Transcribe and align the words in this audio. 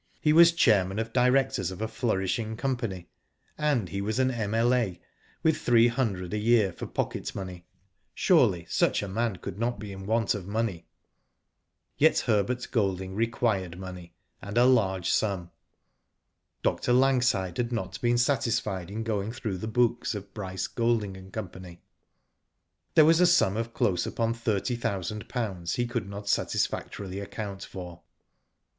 He 0.19 0.33
was 0.33 0.51
chairman 0.51 0.97
of 0.97 1.13
directors 1.13 1.69
of 1.69 1.79
a 1.79 1.87
flourishing 1.87 2.57
company, 2.57 3.07
and 3.55 3.87
he 3.87 4.01
was 4.01 4.17
an 4.17 4.31
M.L.A. 4.31 4.99
with 5.43 5.57
three 5.57 5.89
hundred 5.89 6.33
a 6.33 6.39
year 6.39 6.73
for 6.73 6.87
pocket 6.87 7.35
money. 7.35 7.67
Surely 8.15 8.65
such 8.67 9.03
a 9.03 9.07
man 9.07 9.35
could 9.35 9.59
not 9.59 9.77
be 9.77 9.91
in 9.91 10.07
want 10.07 10.33
of 10.33 10.47
money. 10.47 10.87
Digitized 11.99 11.99
byGoogk 11.99 11.99
136 11.99 11.99
WHO 11.99 11.99
DID 11.99 12.01
IT? 12.01 12.01
Yet 12.01 12.19
Herbert 12.37 12.67
Golding 12.71 13.15
required 13.15 13.79
money, 13.79 14.15
and 14.41 14.57
a 14.57 14.65
large 14.65 15.11
sum. 15.11 15.51
Dr. 16.63 16.93
Langside 16.93 17.57
had 17.57 17.71
not 17.71 18.01
been 18.01 18.17
satisfied 18.17 18.89
in 18.89 19.03
going 19.03 19.31
through 19.31 19.59
the 19.59 19.67
books 19.67 20.15
of 20.15 20.33
Bryce, 20.33 20.65
Golding, 20.65 21.15
and 21.15 21.31
Co. 21.31 21.47
There 22.95 23.05
was 23.05 23.21
a 23.21 23.27
sum 23.27 23.55
of 23.55 23.75
close 23.75 24.07
upon 24.07 24.33
thirty 24.33 24.75
thousand 24.75 25.29
pounds 25.29 25.75
he 25.75 25.85
could 25.85 26.09
not 26.09 26.27
satisfactorily 26.27 27.19
account 27.19 27.63
for. 27.63 28.01